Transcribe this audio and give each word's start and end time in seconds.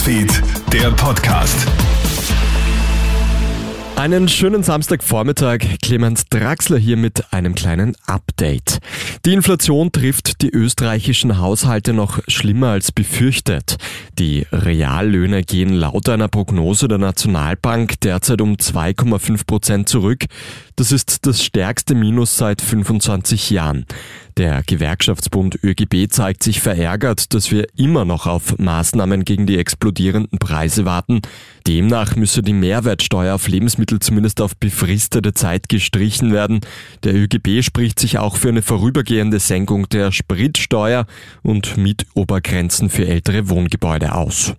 Newsfeed, 0.00 0.42
der 0.72 0.90
Podcast. 0.92 1.66
Einen 3.96 4.28
schönen 4.28 4.62
Samstagvormittag. 4.62 5.58
Clemens 5.82 6.24
Draxler 6.30 6.78
hier 6.78 6.96
mit 6.96 7.34
einem 7.34 7.54
kleinen 7.54 7.94
Update. 8.06 8.78
Die 9.26 9.34
Inflation 9.34 9.92
trifft 9.92 10.40
die 10.40 10.48
österreichischen 10.48 11.38
Haushalte 11.38 11.92
noch 11.92 12.20
schlimmer 12.28 12.68
als 12.68 12.92
befürchtet. 12.92 13.76
Die 14.18 14.46
Reallöhne 14.50 15.42
gehen 15.42 15.74
laut 15.74 16.08
einer 16.08 16.28
Prognose 16.28 16.88
der 16.88 16.96
Nationalbank 16.96 18.00
derzeit 18.00 18.40
um 18.40 18.54
2,5 18.54 19.46
Prozent 19.46 19.88
zurück. 19.90 20.24
Das 20.76 20.92
ist 20.92 21.26
das 21.26 21.44
stärkste 21.44 21.94
Minus 21.94 22.38
seit 22.38 22.62
25 22.62 23.50
Jahren. 23.50 23.84
Der 24.40 24.62
Gewerkschaftsbund 24.66 25.58
ÖGB 25.62 26.10
zeigt 26.10 26.42
sich 26.42 26.62
verärgert, 26.62 27.34
dass 27.34 27.50
wir 27.50 27.66
immer 27.76 28.06
noch 28.06 28.26
auf 28.26 28.56
Maßnahmen 28.56 29.26
gegen 29.26 29.44
die 29.44 29.58
explodierenden 29.58 30.38
Preise 30.38 30.86
warten. 30.86 31.20
Demnach 31.66 32.16
müsse 32.16 32.40
die 32.40 32.54
Mehrwertsteuer 32.54 33.34
auf 33.34 33.48
Lebensmittel 33.48 34.00
zumindest 34.00 34.40
auf 34.40 34.56
befristete 34.56 35.34
Zeit 35.34 35.68
gestrichen 35.68 36.32
werden. 36.32 36.60
Der 37.04 37.14
ÖGB 37.14 37.62
spricht 37.62 38.00
sich 38.00 38.16
auch 38.16 38.36
für 38.36 38.48
eine 38.48 38.62
vorübergehende 38.62 39.40
Senkung 39.40 39.90
der 39.90 40.10
Spritsteuer 40.10 41.04
und 41.42 41.76
Mietobergrenzen 41.76 42.88
für 42.88 43.06
ältere 43.06 43.50
Wohngebäude 43.50 44.14
aus. 44.14 44.54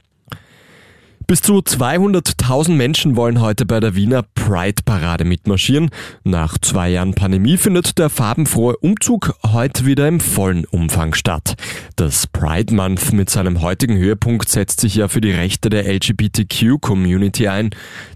Bis 1.31 1.41
zu 1.41 1.59
200.000 1.59 2.71
Menschen 2.71 3.15
wollen 3.15 3.39
heute 3.39 3.65
bei 3.65 3.79
der 3.79 3.95
Wiener 3.95 4.25
Pride-Parade 4.35 5.23
mitmarschieren. 5.23 5.89
Nach 6.25 6.57
zwei 6.57 6.89
Jahren 6.89 7.13
Pandemie 7.13 7.55
findet 7.55 7.97
der 7.97 8.09
farbenfrohe 8.09 8.75
Umzug 8.75 9.33
heute 9.47 9.85
wieder 9.85 10.09
im 10.09 10.19
vollen 10.19 10.65
Umfang 10.65 11.13
statt. 11.13 11.55
Das 11.95 12.27
Pride 12.27 12.75
Month 12.75 13.13
mit 13.13 13.29
seinem 13.29 13.61
heutigen 13.61 13.95
Höhepunkt 13.95 14.49
setzt 14.49 14.81
sich 14.81 14.95
ja 14.95 15.07
für 15.07 15.21
die 15.21 15.31
Rechte 15.31 15.69
der 15.69 15.87
LGBTQ-Community 15.87 17.47
ein. 17.47 17.69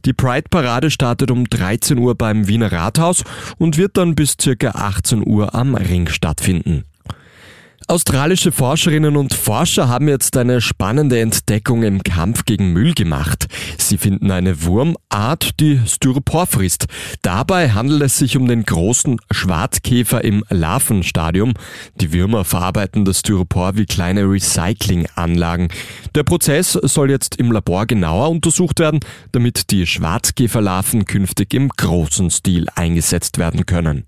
Die 0.03 0.11
Pride-Parade 0.11 0.91
startet 0.91 1.31
um 1.31 1.49
13 1.49 1.97
Uhr 1.97 2.15
beim 2.15 2.49
Wiener 2.49 2.73
Rathaus 2.73 3.23
und 3.57 3.77
wird 3.77 3.95
dann 3.95 4.15
bis 4.15 4.35
circa 4.41 4.71
18 4.71 5.25
Uhr 5.25 5.55
am 5.55 5.75
Ring 5.75 6.09
stattfinden. 6.09 6.83
Australische 7.87 8.51
Forscherinnen 8.51 9.15
und 9.15 9.35
Forscher 9.35 9.87
haben 9.87 10.07
jetzt 10.07 10.35
eine 10.37 10.59
spannende 10.59 11.19
Entdeckung 11.19 11.83
im 11.83 12.01
Kampf 12.01 12.43
gegen 12.45 12.73
Müll 12.73 12.95
gemacht. 12.95 13.45
Sie 13.77 13.99
finden 13.99 14.31
eine 14.31 14.63
Wurmart, 14.63 15.59
die 15.59 15.79
Styropor 15.85 16.47
frisst. 16.47 16.87
Dabei 17.21 17.73
handelt 17.73 18.01
es 18.01 18.17
sich 18.17 18.37
um 18.37 18.47
den 18.47 18.63
großen 18.63 19.17
Schwarzkäfer 19.29 20.23
im 20.23 20.43
Larvenstadium. 20.49 21.53
Die 21.93 22.11
Würmer 22.11 22.43
verarbeiten 22.43 23.05
das 23.05 23.19
Styropor 23.19 23.77
wie 23.77 23.85
kleine 23.85 24.23
Recyclinganlagen. 24.23 25.67
Der 26.15 26.23
Prozess 26.23 26.71
soll 26.71 27.11
jetzt 27.11 27.35
im 27.35 27.51
Labor 27.51 27.85
genauer 27.85 28.31
untersucht 28.31 28.79
werden, 28.79 28.99
damit 29.31 29.69
die 29.69 29.85
Schwarzkäferlarven 29.85 31.05
künftig 31.05 31.53
im 31.53 31.69
großen 31.69 32.31
Stil 32.31 32.65
eingesetzt 32.73 33.37
werden 33.37 33.67
können. 33.67 34.05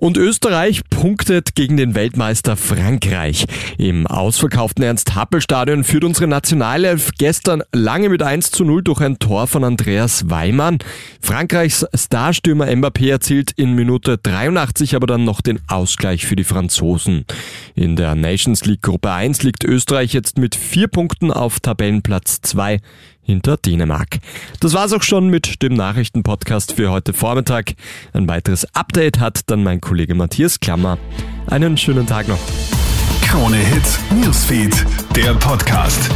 Und 0.00 0.16
Österreich 0.16 0.82
punktet 0.90 1.54
gegen 1.54 1.76
den 1.76 1.94
Weltmeister 1.94 2.56
Frankreich. 2.56 3.44
Im 3.78 4.08
ausverkauften 4.08 4.82
Ernst-Happel-Stadion 4.82 5.84
führt 5.84 6.02
unsere 6.02 6.26
Nationalelf 6.26 7.12
gestern 7.16 7.62
lange 7.72 8.08
mit 8.08 8.20
1 8.20 8.50
zu 8.50 8.64
0 8.64 8.82
durch 8.82 9.00
ein 9.00 9.20
Tor 9.20 9.46
von 9.46 9.62
Andreas 9.62 10.28
Weimann. 10.28 10.78
Frankreichs 11.20 11.86
Starstürmer 11.94 12.66
Mbappé 12.66 13.08
erzielt 13.08 13.52
in 13.52 13.74
Minute 13.74 14.18
83 14.18 14.96
aber 14.96 15.06
dann 15.06 15.24
noch 15.24 15.40
den 15.40 15.60
Ausgleich 15.68 16.26
für 16.26 16.36
die 16.36 16.44
Franzosen. 16.44 17.24
In 17.76 17.94
der 17.94 18.16
Nations 18.16 18.64
League 18.64 18.82
Gruppe 18.82 19.12
1 19.12 19.44
liegt 19.44 19.62
Österreich 19.62 20.12
jetzt 20.12 20.38
mit 20.38 20.56
vier 20.56 20.88
Punkten 20.88 21.30
auf 21.30 21.60
Tabellenplatz 21.60 22.40
2 22.42 22.80
hinter 23.24 23.56
Dänemark. 23.56 24.18
Das 24.60 24.74
war's 24.74 24.92
auch 24.92 25.02
schon 25.02 25.28
mit 25.28 25.62
dem 25.62 25.74
Nachrichtenpodcast 25.74 26.72
für 26.72 26.90
heute 26.90 27.12
Vormittag. 27.12 27.74
Ein 28.12 28.28
weiteres 28.28 28.66
Update 28.74 29.20
hat 29.20 29.50
dann 29.50 29.62
mein 29.62 29.80
Kollege 29.80 30.14
Matthias 30.14 30.60
Klammer. 30.60 30.98
Einen 31.46 31.76
schönen 31.76 32.06
Tag 32.06 32.28
noch. 32.28 32.38
Krone 33.22 33.56
Hits, 33.56 33.98
Newsfeed, 34.10 34.84
der 35.16 35.34
Podcast. 35.34 36.10